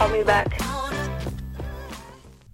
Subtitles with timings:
[0.00, 0.48] Call me back.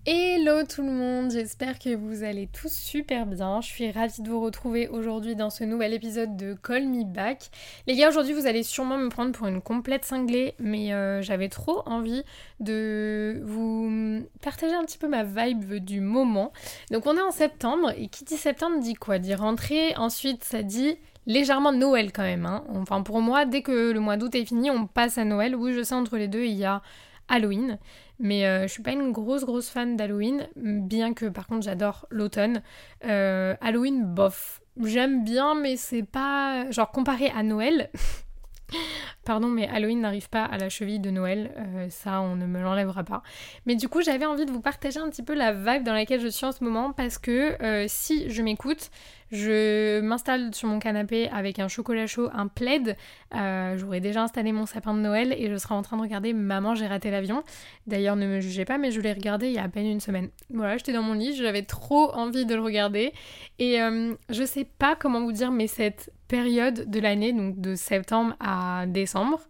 [0.05, 3.61] Hello tout le monde, j'espère que vous allez tous super bien.
[3.61, 7.51] Je suis ravie de vous retrouver aujourd'hui dans ce nouvel épisode de Call Me Back.
[7.87, 11.49] Les gars, aujourd'hui vous allez sûrement me prendre pour une complète cinglée, mais euh, j'avais
[11.49, 12.25] trop envie
[12.59, 16.53] de vous partager un petit peu ma vibe du moment.
[16.91, 19.21] Donc on est en septembre, et qui dit septembre dit quoi?
[19.21, 22.45] Dit rentrée, ensuite ça dit légèrement Noël quand même.
[22.47, 22.65] hein.
[22.75, 25.55] Enfin pour moi, dès que le mois d'août est fini, on passe à Noël.
[25.55, 26.83] Oui, je sais, entre les deux, il y a
[27.29, 27.79] Halloween.
[28.19, 32.07] Mais euh, je suis pas une grosse grosse fan d'Halloween, bien que par contre j'adore
[32.11, 32.63] l'automne.
[33.05, 34.63] Euh, Halloween, bof.
[34.83, 36.71] J'aime bien, mais c'est pas.
[36.71, 37.91] Genre comparé à Noël.
[39.25, 42.61] Pardon, mais Halloween n'arrive pas à la cheville de Noël, euh, ça on ne me
[42.61, 43.23] l'enlèvera pas.
[43.65, 46.21] Mais du coup, j'avais envie de vous partager un petit peu la vibe dans laquelle
[46.21, 48.91] je suis en ce moment parce que euh, si je m'écoute,
[49.33, 52.97] je m'installe sur mon canapé avec un chocolat chaud, un plaid.
[53.35, 56.33] Euh, J'aurais déjà installé mon sapin de Noël et je serai en train de regarder
[56.33, 57.43] Maman, j'ai raté l'avion.
[57.87, 60.01] D'ailleurs, ne me jugez pas, mais je l'ai regardé il y a à peine une
[60.01, 60.31] semaine.
[60.51, 63.13] Voilà, j'étais dans mon lit, j'avais trop envie de le regarder.
[63.59, 67.75] Et euh, je sais pas comment vous dire, mais cette période de l'année, donc de
[67.75, 69.41] septembre à décembre,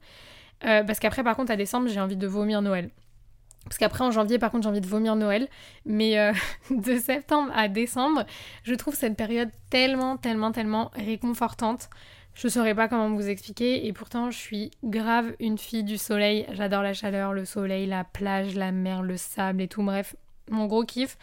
[0.65, 2.91] euh, parce qu'après, par contre, à décembre, j'ai envie de vomir Noël.
[3.67, 5.49] Parce qu'après, en janvier, par contre, j'ai envie de vomir Noël.
[5.85, 6.33] Mais euh,
[6.71, 8.25] de septembre à décembre,
[8.63, 11.91] je trouve cette période tellement, tellement, tellement réconfortante.
[12.35, 13.87] Je saurais pas comment vous expliquer.
[13.87, 16.47] Et pourtant, je suis grave une fille du soleil.
[16.53, 19.83] J'adore la chaleur, le soleil, la plage, la mer, le sable et tout.
[19.83, 20.15] Bref,
[20.51, 21.17] mon gros kiff.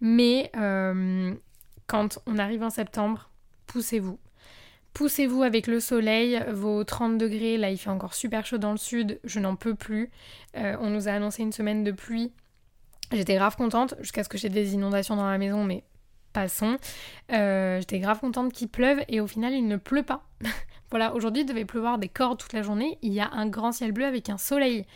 [0.00, 1.34] Mais euh,
[1.86, 3.30] quand on arrive en septembre,
[3.66, 4.18] poussez-vous.
[4.92, 8.76] Poussez-vous avec le soleil, vos 30 degrés, là il fait encore super chaud dans le
[8.76, 10.10] sud, je n'en peux plus.
[10.56, 12.32] Euh, on nous a annoncé une semaine de pluie.
[13.12, 15.84] J'étais grave contente, jusqu'à ce que j'ai des inondations dans la maison, mais
[16.32, 16.76] passons.
[17.32, 20.24] Euh, J'étais grave contente qu'il pleuve et au final il ne pleut pas.
[20.90, 23.72] voilà, aujourd'hui il devait pleuvoir des cordes toute la journée, il y a un grand
[23.72, 24.86] ciel bleu avec un soleil.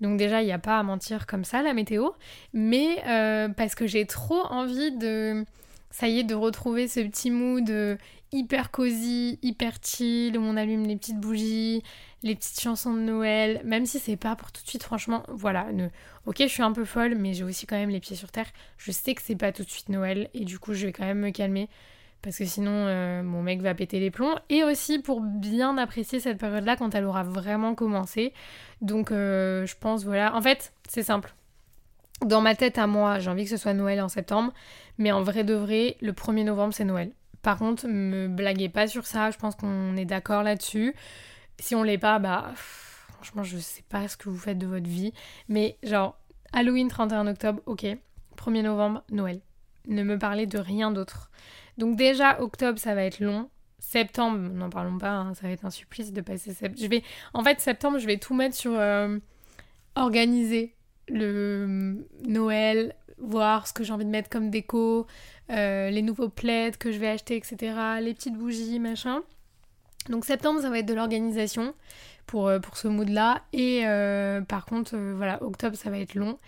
[0.00, 2.10] Donc déjà, il n'y a pas à mentir comme ça, la météo.
[2.52, 5.44] Mais euh, parce que j'ai trop envie de...
[5.90, 7.98] Ça y est, de retrouver ce petit mood
[8.32, 11.82] hyper cosy, hyper chill, où on allume les petites bougies,
[12.22, 15.72] les petites chansons de Noël, même si c'est pas pour tout de suite, franchement, voilà.
[15.72, 15.88] Ne...
[16.26, 18.46] Ok, je suis un peu folle, mais j'ai aussi quand même les pieds sur terre.
[18.78, 21.04] Je sais que c'est pas tout de suite Noël, et du coup, je vais quand
[21.04, 21.68] même me calmer,
[22.22, 24.36] parce que sinon, euh, mon mec va péter les plombs.
[24.48, 28.32] Et aussi pour bien apprécier cette période-là quand elle aura vraiment commencé.
[28.82, 30.34] Donc, euh, je pense, voilà.
[30.36, 31.34] En fait, c'est simple.
[32.24, 34.52] Dans ma tête à moi, j'ai envie que ce soit Noël en septembre,
[34.98, 37.12] mais en vrai de vrai, le 1er novembre, c'est Noël.
[37.42, 40.94] Par contre, me blaguez pas sur ça, je pense qu'on est d'accord là-dessus.
[41.58, 44.88] Si on l'est pas, bah franchement, je sais pas ce que vous faites de votre
[44.88, 45.12] vie,
[45.48, 46.18] mais genre
[46.52, 47.86] Halloween 31 octobre, OK.
[48.36, 49.40] 1er novembre, Noël.
[49.86, 51.30] Ne me parlez de rien d'autre.
[51.78, 53.48] Donc déjà octobre, ça va être long.
[53.78, 56.82] Septembre, n'en parlons pas, hein, ça va être un supplice de passer septembre.
[56.82, 57.02] Je vais
[57.32, 59.18] en fait septembre, je vais tout mettre sur euh,
[59.94, 60.74] organiser
[61.08, 65.06] le Noël, voir ce que j'ai envie de mettre comme déco,
[65.50, 67.74] euh, les nouveaux plaids que je vais acheter, etc.
[68.00, 69.22] Les petites bougies, machin.
[70.08, 71.74] Donc septembre, ça va être de l'organisation
[72.26, 73.42] pour, euh, pour ce mood-là.
[73.52, 76.38] Et euh, par contre, voilà, octobre, ça va être long.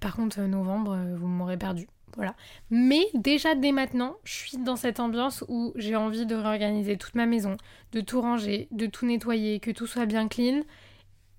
[0.00, 1.86] Par contre, novembre, vous m'aurez perdu.
[2.16, 2.34] Voilà.
[2.70, 7.14] Mais déjà dès maintenant, je suis dans cette ambiance où j'ai envie de réorganiser toute
[7.14, 7.56] ma maison,
[7.92, 10.62] de tout ranger, de tout nettoyer, que tout soit bien clean.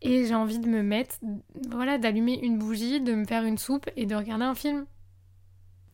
[0.01, 1.15] Et j'ai envie de me mettre,
[1.69, 4.85] voilà, d'allumer une bougie, de me faire une soupe et de regarder un film.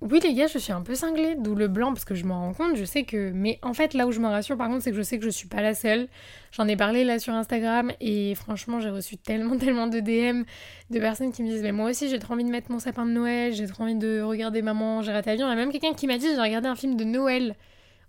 [0.01, 2.39] Oui les gars, je suis un peu cinglée, d'où le blanc parce que je m'en
[2.39, 3.31] rends compte, je sais que...
[3.35, 5.23] Mais en fait là où je me rassure par contre c'est que je sais que
[5.23, 6.07] je suis pas la seule.
[6.51, 10.41] J'en ai parlé là sur Instagram et franchement j'ai reçu tellement tellement de DM
[10.89, 13.05] de personnes qui me disent mais moi aussi j'ai trop envie de mettre mon sapin
[13.05, 15.45] de Noël, j'ai trop envie de regarder Maman, j'ai raté l'avion.
[15.45, 17.55] Il y a même quelqu'un qui m'a dit j'ai regardé un film de Noël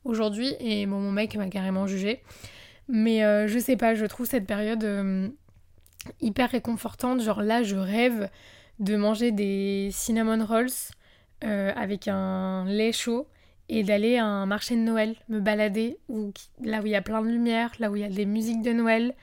[0.05, 2.23] aujourd'hui et bon mon mec m'a carrément jugé.
[2.89, 5.29] Mais euh, je sais pas, je trouve cette période euh,
[6.21, 7.21] hyper réconfortante.
[7.21, 8.29] Genre là je rêve
[8.79, 10.69] de manger des cinnamon rolls
[11.45, 13.27] euh, avec un lait chaud
[13.69, 15.99] et d'aller à un marché de Noël, me balader
[16.63, 18.63] là où il y a plein de lumière, là où il y a des musiques
[18.63, 19.15] de Noël.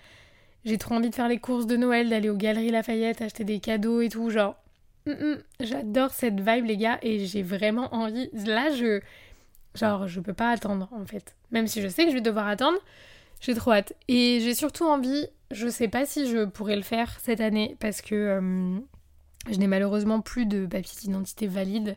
[0.66, 3.60] J'ai trop envie de faire les courses de Noël, d'aller aux Galeries Lafayette, acheter des
[3.60, 4.56] cadeaux et tout, genre.
[5.06, 8.30] Mm, mm, j'adore cette vibe, les gars, et j'ai vraiment envie.
[8.34, 9.02] Là, je.
[9.76, 11.36] Genre, je peux pas attendre, en fait.
[11.52, 12.80] Même si je sais que je vais devoir attendre,
[13.40, 13.94] j'ai trop hâte.
[14.08, 18.02] Et j'ai surtout envie, je sais pas si je pourrais le faire cette année, parce
[18.02, 18.80] que euh,
[19.50, 21.96] je n'ai malheureusement plus de papier d'identité valide.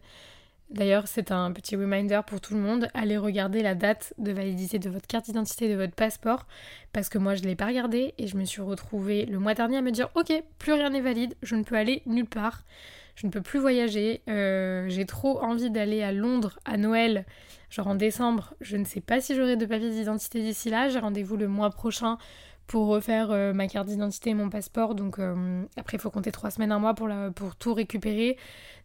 [0.71, 2.89] D'ailleurs, c'est un petit reminder pour tout le monde.
[2.95, 6.47] Allez regarder la date de validité de votre carte d'identité, de votre passeport,
[6.95, 9.53] parce que moi je ne l'ai pas regardé et je me suis retrouvée le mois
[9.53, 12.65] dernier à me dire ok, plus rien n'est valide, je ne peux aller nulle part,
[13.15, 17.27] je ne peux plus voyager, euh, j'ai trop envie d'aller à Londres à Noël,
[17.71, 18.55] genre en décembre.
[18.61, 20.89] Je ne sais pas si j'aurai de papier d'identité d'ici là.
[20.89, 22.19] J'ai rendez-vous le mois prochain
[22.67, 24.95] pour refaire euh, ma carte d'identité et mon passeport.
[24.95, 28.39] Donc euh, après, il faut compter trois semaines, un mois pour, pour tout récupérer.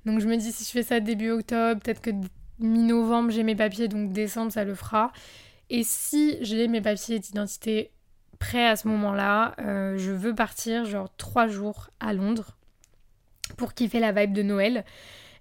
[0.06, 2.12] Donc je me dis, si je fais ça début octobre, peut-être que
[2.60, 5.12] mi-novembre, j'ai mes papiers, donc décembre, ça le fera.
[5.70, 7.92] Et si j'ai mes papiers d'identité
[8.40, 9.56] prêts à ce moment-là,
[9.98, 12.58] je veux partir genre trois jours à Londres
[13.56, 14.84] pour kiffer la vibe de Noël.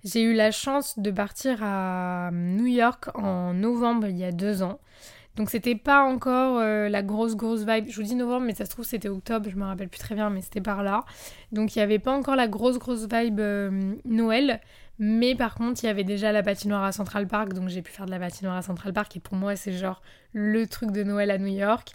[0.04, 4.62] J'ai eu la chance de partir à New York en novembre il y a deux
[4.62, 4.78] ans.
[5.36, 7.86] Donc c'était pas encore euh, la grosse grosse vibe.
[7.88, 10.14] Je vous dis novembre, mais ça se trouve c'était octobre, je me rappelle plus très
[10.14, 11.04] bien, mais c'était par là.
[11.52, 14.60] Donc il n'y avait pas encore la grosse grosse vibe euh, Noël.
[14.98, 17.92] Mais par contre, il y avait déjà la patinoire à Central Park, donc j'ai pu
[17.92, 20.00] faire de la patinoire à Central Park, et pour moi, c'est genre
[20.32, 21.90] le truc de Noël à New York.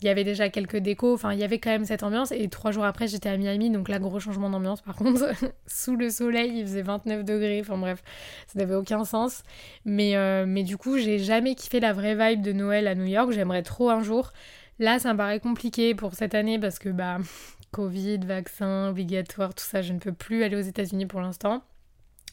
[0.00, 2.48] Il y avait déjà quelques décos, enfin, il y avait quand même cette ambiance, et
[2.48, 5.32] trois jours après, j'étais à Miami, donc là, gros changement d'ambiance, par contre,
[5.66, 8.04] sous le soleil, il faisait 29 degrés, enfin bref,
[8.46, 9.42] ça n'avait aucun sens.
[9.84, 13.06] Mais, euh, mais du coup, j'ai jamais kiffé la vraie vibe de Noël à New
[13.06, 14.32] York, j'aimerais trop un jour.
[14.78, 17.18] Là, ça me paraît compliqué pour cette année, parce que, bah,
[17.72, 21.64] Covid, vaccin obligatoire, tout ça, je ne peux plus aller aux États-Unis pour l'instant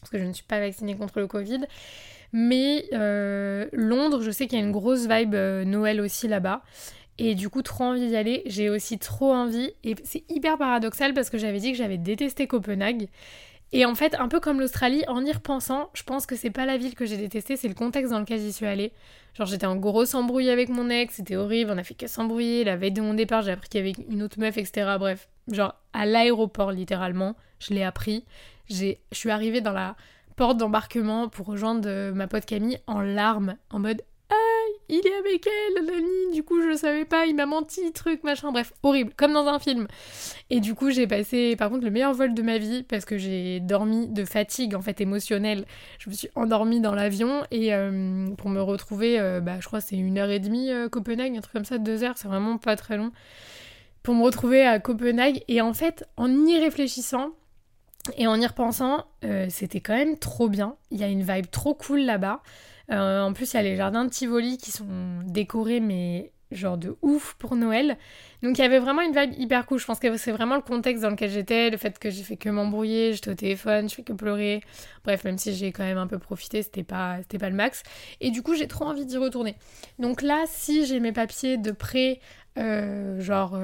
[0.02, 1.60] parce que je ne suis pas vaccinée contre le Covid.
[2.32, 6.62] Mais euh, Londres, je sais qu'il y a une grosse vibe euh, Noël aussi là-bas.
[7.18, 8.42] Et du coup, trop envie d'y aller.
[8.46, 9.70] J'ai aussi trop envie.
[9.84, 13.08] Et c'est hyper paradoxal parce que j'avais dit que j'avais détesté Copenhague.
[13.74, 16.66] Et en fait, un peu comme l'Australie, en y repensant, je pense que c'est pas
[16.66, 18.92] la ville que j'ai détestée, c'est le contexte dans lequel j'y suis allée.
[19.32, 22.64] Genre, j'étais en gros embrouille avec mon ex, c'était horrible, on a fait que s'embrouiller.
[22.64, 24.96] La veille de mon départ, j'ai appris qu'il y avait une autre meuf, etc.
[24.98, 28.26] Bref, genre à l'aéroport, littéralement, je l'ai appris
[28.68, 29.96] je suis arrivée dans la
[30.36, 34.34] porte d'embarquement pour rejoindre euh, ma pote Camille en larmes, en mode Ah,
[34.88, 38.50] il est avec elle, Lani, du coup je savais pas, il m'a menti, truc, machin,
[38.50, 39.86] bref, horrible, comme dans un film.
[40.50, 43.18] Et du coup j'ai passé par contre le meilleur vol de ma vie parce que
[43.18, 45.66] j'ai dormi de fatigue en fait émotionnelle.
[45.98, 49.80] Je me suis endormie dans l'avion et euh, pour me retrouver, euh, bah, je crois
[49.80, 52.76] c'est une heure et demie Copenhague, un truc comme ça, deux heures, c'est vraiment pas
[52.76, 53.12] très long.
[54.02, 57.32] Pour me retrouver à Copenhague et en fait en y réfléchissant,
[58.16, 60.76] et en y repensant, euh, c'était quand même trop bien.
[60.90, 62.42] Il y a une vibe trop cool là-bas.
[62.90, 64.86] Euh, en plus, il y a les jardins de Tivoli qui sont
[65.24, 67.96] décorés, mais genre de ouf pour Noël.
[68.42, 69.78] Donc il y avait vraiment une vibe hyper cool.
[69.78, 72.36] Je pense que c'est vraiment le contexte dans lequel j'étais, le fait que j'ai fait
[72.36, 74.62] que m'embrouiller, j'étais au téléphone, je fais que pleurer.
[75.04, 77.82] Bref, même si j'ai quand même un peu profité, c'était pas, c'était pas le max.
[78.20, 79.54] Et du coup, j'ai trop envie d'y retourner.
[79.98, 82.20] Donc là, si j'ai mes papiers de prêt,
[82.58, 83.58] euh, genre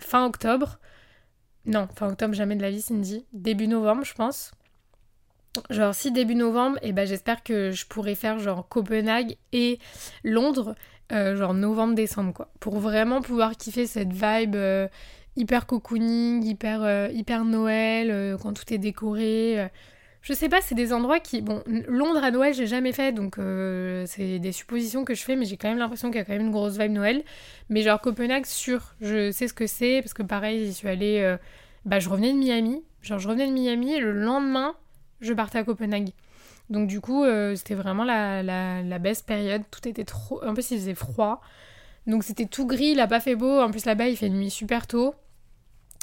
[0.00, 0.80] fin octobre,
[1.66, 3.24] non, fin octobre, jamais de la vie, Cindy.
[3.32, 4.52] Début novembre, je pense.
[5.70, 9.78] Genre, si début novembre, et eh ben, j'espère que je pourrai faire genre Copenhague et
[10.24, 10.74] Londres,
[11.12, 12.48] euh, genre novembre-décembre, quoi.
[12.60, 14.88] Pour vraiment pouvoir kiffer cette vibe euh,
[15.36, 19.70] hyper cocooning, hyper, euh, hyper Noël, quand tout est décoré.
[20.24, 21.40] Je sais pas, c'est des endroits qui.
[21.42, 23.36] Bon, Londres à Noël, j'ai jamais fait, donc
[24.06, 26.32] c'est des suppositions que je fais, mais j'ai quand même l'impression qu'il y a quand
[26.32, 27.22] même une grosse vibe Noël.
[27.68, 31.36] Mais genre Copenhague, sûr, je sais ce que c'est, parce que pareil, j'y suis allée
[31.84, 32.82] bah, je revenais de Miami.
[33.02, 34.74] Genre, je revenais de Miami et le lendemain,
[35.20, 36.10] je partais à Copenhague.
[36.70, 39.62] Donc, du coup, euh, c'était vraiment la, la, la best période.
[39.70, 40.42] Tout était trop.
[40.44, 41.42] En plus, il faisait froid.
[42.06, 43.60] Donc, c'était tout gris, il a pas fait beau.
[43.60, 45.14] En plus, là-bas, il fait nuit super tôt.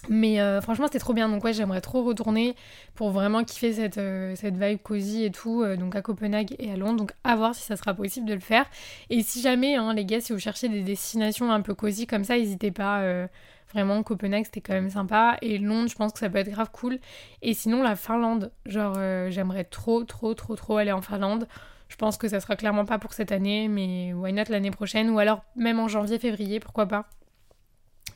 [0.10, 1.29] Mais euh, franchement, c'était trop bien.
[1.29, 2.55] Donc, ouais, j'aimerais trop retourner
[2.96, 5.63] pour vraiment kiffer cette, euh, cette vibe cosy et tout.
[5.75, 6.98] donc, à Copenhague et à Londres.
[6.98, 8.65] Donc, à voir si ça sera possible de le faire.
[9.10, 12.24] Et si jamais, hein, les gars, si vous cherchez des destinations un peu cosy comme
[12.24, 13.27] ça, n'hésitez pas.
[13.74, 15.38] Vraiment, Copenhague, c'était quand même sympa.
[15.41, 17.00] Et Londres, je pense que ça peut être grave cool.
[17.41, 18.51] Et sinon, la Finlande.
[18.65, 21.48] Genre, euh, j'aimerais trop, trop, trop, trop aller en Finlande.
[21.88, 25.10] Je pense que ça sera clairement pas pour cette année, mais why not l'année prochaine
[25.10, 27.10] Ou alors même en janvier, février, pourquoi pas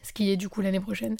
[0.06, 1.18] ce qui est du coup l'année prochaine.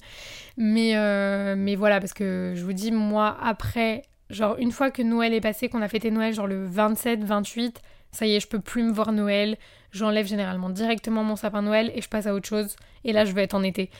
[0.56, 5.02] Mais, euh, mais voilà, parce que je vous dis, moi, après, genre une fois que
[5.02, 8.48] Noël est passé, qu'on a fêté Noël, genre le 27, 28, ça y est, je
[8.48, 9.58] peux plus me voir Noël,
[9.92, 12.76] j'enlève généralement directement mon sapin Noël et je passe à autre chose.
[13.04, 13.90] Et là, je vais être en été.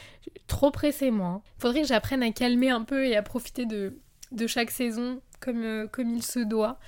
[0.46, 1.28] Trop pressée, moi.
[1.28, 1.42] Hein.
[1.58, 3.98] Faudrait que j'apprenne à calmer un peu et à profiter de,
[4.32, 6.78] de chaque saison comme, euh, comme il se doit.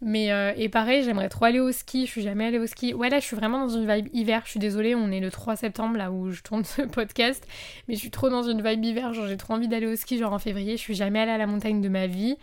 [0.00, 2.06] Mais euh, et pareil, j'aimerais trop aller au ski.
[2.06, 2.94] Je suis jamais allée au ski.
[2.94, 4.42] Ouais, là, je suis vraiment dans une vibe hiver.
[4.44, 7.46] Je suis désolée, on est le 3 septembre là où je tourne ce podcast,
[7.88, 9.12] mais je suis trop dans une vibe hiver.
[9.14, 10.76] Genre, j'ai trop envie d'aller au ski, genre en février.
[10.76, 12.36] Je suis jamais allée à la montagne de ma vie.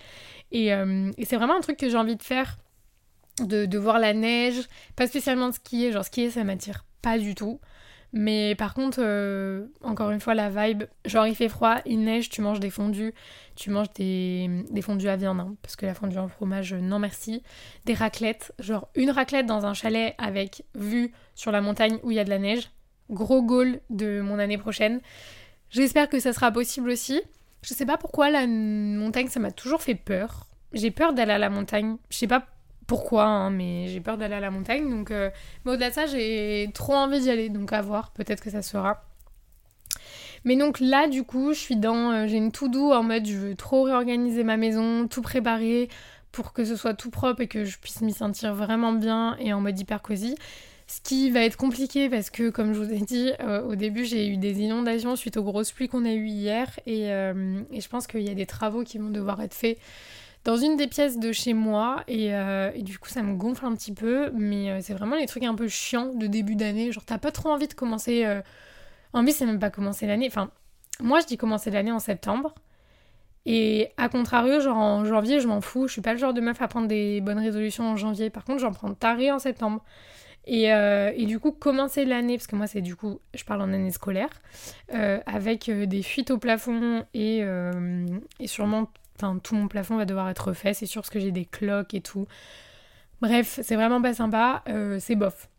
[0.51, 2.57] Et, euh, c'est vraiment un truc que j'ai envie de faire,
[3.41, 4.67] de, de voir la neige.
[4.95, 5.91] Pas spécialement de skier.
[5.91, 7.59] Genre, skier, ça m'attire pas du tout.
[8.13, 12.29] Mais par contre, euh, encore une fois, la vibe, genre il fait froid, il neige,
[12.29, 13.13] tu manges des fondus,
[13.55, 17.41] tu manges des, fondus à viande, hein, parce que la fondue en fromage, non merci.
[17.85, 22.15] Des raclettes, genre une raclette dans un chalet avec vue sur la montagne où il
[22.15, 22.69] y a de la neige.
[23.09, 25.01] Gros goal de mon année prochaine.
[25.69, 27.21] J'espère que ça sera possible aussi.
[27.61, 30.47] Je sais pas pourquoi la montagne, ça m'a toujours fait peur.
[30.73, 31.97] J'ai peur d'aller à la montagne.
[32.09, 32.45] Je sais pas
[32.91, 34.89] pourquoi, hein, mais j'ai peur d'aller à la montagne.
[34.89, 35.29] Donc, euh,
[35.63, 38.61] Mais au-delà de ça, j'ai trop envie d'y aller, donc à voir, peut-être que ça
[38.61, 39.05] sera.
[40.43, 42.11] Mais donc là, du coup, je suis dans.
[42.11, 45.87] Euh, j'ai une tout doux en mode je veux trop réorganiser ma maison, tout préparer
[46.33, 49.53] pour que ce soit tout propre et que je puisse m'y sentir vraiment bien et
[49.53, 50.35] en mode hyper cosy.
[50.87, 54.03] Ce qui va être compliqué parce que, comme je vous ai dit, euh, au début
[54.03, 57.87] j'ai eu des inondations suite aux grosses pluies qu'on a eues hier et, et je
[57.87, 59.77] pense qu'il y a des travaux qui vont devoir être faits
[60.43, 63.75] dans une des pièces de chez moi euh, et, du coup ça me gonfle un
[63.75, 66.91] petit peu mais euh, c'est vraiment les trucs un peu chiants de début d'année.
[66.91, 68.41] Genre t'as pas trop envie de commencer euh...
[69.13, 70.27] envie c'est même pas commencer l'année.
[70.27, 70.49] Enfin
[70.99, 72.55] moi je dis commencer l'année en septembre
[73.45, 75.87] et à contrario genre en janvier je m'en fous.
[75.87, 78.29] Je suis pas le genre de meuf à prendre des bonnes résolutions en janvier.
[78.31, 79.83] Par contre j'en prends taré en septembre.
[80.47, 83.61] Et, euh, et, du coup, commencer l'année, parce que moi, c'est du coup, je parle
[83.61, 84.27] en année scolaire,
[84.89, 87.43] avec des fuites au plafond et,
[88.39, 88.87] et sûrement
[89.43, 90.73] tout mon plafond va devoir être refait.
[90.73, 92.27] C'est sûr parce que j'ai des cloques et tout.
[93.21, 94.63] Bref, c'est vraiment pas sympa.
[94.67, 95.50] Euh, c'est bof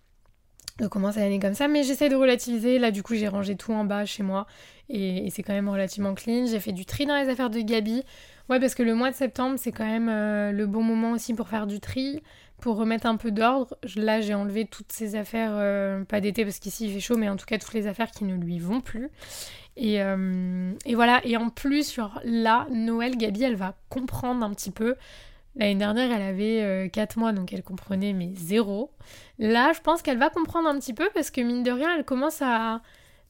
[0.79, 2.79] de commencer l'année comme ça, mais j'essaie de relativiser.
[2.79, 4.47] Là, du coup, j'ai rangé tout en bas chez moi
[4.89, 6.47] et, c'est quand même relativement clean.
[6.47, 8.03] J'ai fait du tri dans les affaires de Gabi.
[8.49, 11.33] Ouais, parce que le mois de septembre, c'est quand même euh, le bon moment aussi
[11.33, 12.23] pour faire du tri,
[12.61, 13.77] pour remettre un peu d'ordre.
[13.97, 17.29] Là, j'ai enlevé toutes ces affaires, euh, pas d'été parce qu'ici il fait chaud, mais
[17.29, 19.11] en tout cas toutes les affaires qui ne lui vont plus.
[19.81, 24.71] Euh, et, voilà, et en plus, genre là, Noël, Gabi, elle va comprendre un petit
[24.71, 24.97] peu.
[25.55, 28.91] L'année dernière, elle avait 4 euh, mois, donc elle comprenait, mais zéro.
[29.39, 32.05] Là, je pense qu'elle va comprendre un petit peu parce que mine de rien, elle
[32.05, 32.81] commence à.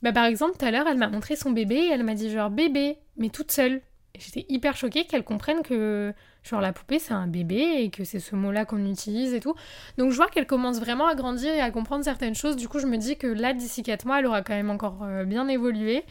[0.02, 2.30] Bah, par exemple, tout à l'heure, elle m'a montré son bébé et elle m'a dit
[2.30, 3.82] genre bébé, mais toute seule.
[4.18, 6.12] J'étais hyper choquée qu'elle comprenne que
[6.42, 9.54] genre la poupée c'est un bébé et que c'est ce mot-là qu'on utilise et tout.
[9.96, 12.56] Donc je vois qu'elle commence vraiment à grandir et à comprendre certaines choses.
[12.56, 15.02] Du coup je me dis que là d'ici 4 mois elle aura quand même encore
[15.02, 16.04] euh, bien évolué.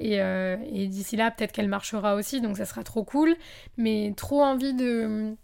[0.00, 3.34] Et, euh, et d'ici là peut-être qu'elle marchera aussi donc ça sera trop cool.
[3.78, 5.34] Mais trop envie de...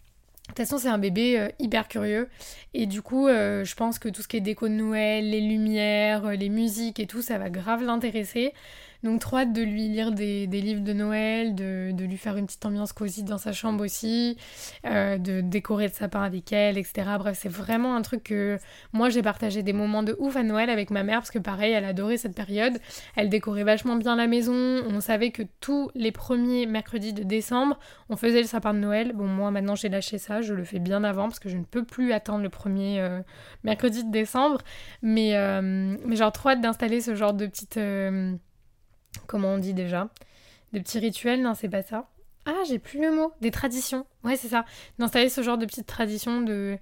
[0.52, 2.28] De toute façon, c'est un bébé euh, hyper curieux.
[2.75, 6.30] Et du coup, je pense que tout ce qui est déco de Noël, les lumières,
[6.32, 8.52] les musiques et tout, ça va grave l'intéresser.
[9.02, 12.64] Donc trop hâte de lui lire des, livres de Noël, de, lui faire une petite
[12.64, 14.37] ambiance cosy dans sa chambre aussi,
[14.87, 17.02] euh, de décorer le sapin avec elle, etc.
[17.18, 18.59] Bref, c'est vraiment un truc que
[18.92, 21.73] moi j'ai partagé des moments de ouf à Noël avec ma mère parce que pareil,
[21.73, 22.78] elle adorait cette période.
[23.16, 24.54] Elle décorait vachement bien la maison.
[24.54, 27.78] On savait que tous les premiers mercredis de décembre,
[28.09, 29.12] on faisait le sapin de Noël.
[29.14, 31.64] Bon, moi maintenant j'ai lâché ça, je le fais bien avant parce que je ne
[31.64, 33.21] peux plus attendre le premier euh,
[33.64, 34.59] mercredi de décembre.
[35.02, 37.78] Mais, euh, mais genre trop hâte d'installer ce genre de petite
[39.26, 40.09] comment on dit déjà
[40.73, 42.09] De petits rituels, non, c'est pas ça.
[42.45, 43.33] Ah, j'ai plus le mot.
[43.40, 44.07] Des traditions.
[44.25, 44.64] Ouais, c'est ça.
[44.99, 46.78] D'installer ce genre de petites traditions de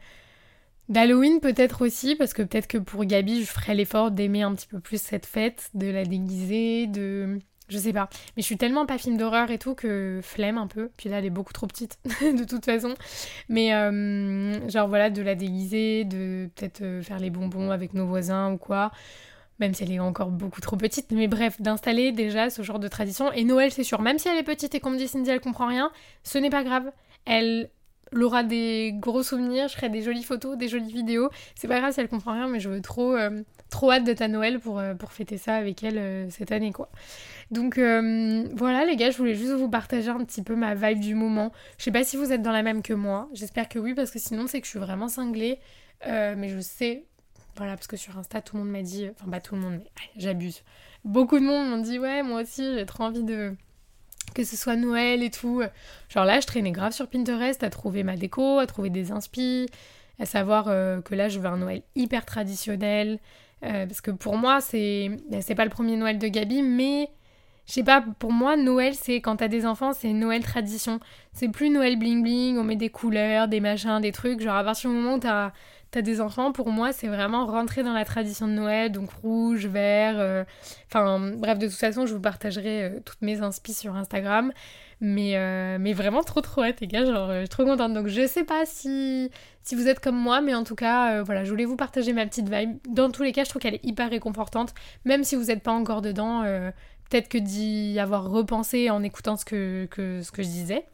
[0.89, 4.67] d'Halloween peut-être aussi, parce que peut-être que pour Gabi, je ferai l'effort d'aimer un petit
[4.67, 7.39] peu plus cette fête, de la déguiser, de...
[7.69, 8.09] Je sais pas.
[8.37, 10.91] Mais je suis tellement pas film d'horreur et tout que flemme un peu.
[10.97, 12.95] Puis là, elle est beaucoup trop petite, de toute façon.
[13.49, 18.07] Mais euh, genre voilà, de la déguiser, de peut-être euh, faire les bonbons avec nos
[18.07, 18.91] voisins ou quoi
[19.61, 22.89] même si elle est encore beaucoup trop petite, mais bref, d'installer déjà ce genre de
[22.89, 23.31] tradition.
[23.33, 25.41] Et Noël, c'est sûr, même si elle est petite et qu'on me dit Cindy, elle
[25.41, 25.93] comprend rien,
[26.25, 26.91] ce n'est pas grave.
[27.27, 27.71] Elle
[28.19, 31.31] aura des gros souvenirs, je ferai des jolies photos, des jolies vidéos.
[31.55, 34.23] C'est pas grave si elle comprend rien, mais je veux trop, euh, trop hâte d'être
[34.23, 36.91] à Noël pour, euh, fêter ça avec elle euh, cette année, quoi.
[37.51, 41.15] Donc voilà, les gars, je voulais juste vous partager un petit peu ma vibe du
[41.15, 41.53] moment.
[41.79, 43.29] Je sais pas si vous êtes dans la même que moi.
[43.33, 45.59] J'espère que oui, parce que sinon, c'est que je suis vraiment cinglée.
[46.07, 47.07] mais je sais
[47.57, 49.75] voilà, parce que sur Insta, tout le monde m'a dit, enfin pas tout le monde,
[49.75, 50.63] mais j'abuse.
[51.05, 53.55] Beaucoup de monde m'ont dit, ouais, moi aussi, j'ai trop envie de
[54.35, 55.63] que ce soit Noël et tout.
[56.09, 59.67] Genre là, je traînais grave sur Pinterest à trouver ma déco, à trouver des inspi,
[60.19, 63.19] à savoir euh, que là, je veux un Noël hyper traditionnel.
[63.63, 67.11] Euh, parce que pour moi, c'est ben, c'est pas le premier Noël de Gabi, mais
[67.67, 70.99] je sais pas, pour moi, Noël, c'est quand t'as des enfants, c'est Noël tradition.
[71.33, 74.41] C'est plus Noël bling bling, on met des couleurs, des machins, des trucs.
[74.41, 75.53] Genre à partir du moment où t'as
[75.91, 79.67] t'as des enfants, pour moi, c'est vraiment rentrer dans la tradition de Noël, donc rouge,
[79.67, 80.15] vert.
[80.19, 80.45] Euh,
[80.87, 84.53] enfin, bref, de toute façon, je vous partagerai euh, toutes mes inspi sur Instagram.
[85.03, 87.95] Mais, euh, mais vraiment trop trop hâte les gars, genre je suis trop contente.
[87.95, 89.31] Donc je sais pas si,
[89.63, 92.27] si vous êtes comme moi, mais en tout cas, voilà, je voulais vous partager ma
[92.27, 92.77] petite vibe.
[92.87, 94.75] Dans tous les cas, je trouve qu'elle est hyper réconfortante,
[95.07, 96.43] même si vous n'êtes pas encore dedans.
[97.09, 100.85] peut-être que d'y avoir repensé en écoutant ce que, que, ce que je disais,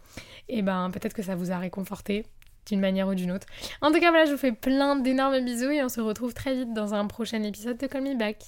[0.49, 2.27] et eh ben peut-être que ça vous a réconforté
[2.67, 3.47] d'une manière ou d'une autre.
[3.81, 6.55] En tout cas, voilà, je vous fais plein d'énormes bisous et on se retrouve très
[6.55, 8.43] vite dans un prochain épisode de Call Me Back.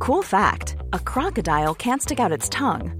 [0.00, 2.99] Cool fact a crocodile can't stick out its tongue.